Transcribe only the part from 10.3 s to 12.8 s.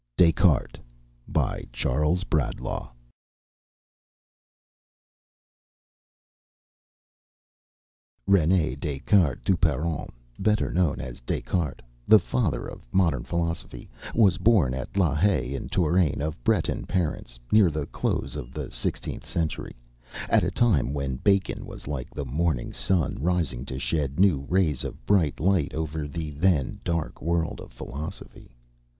better known as Des Cartes, the father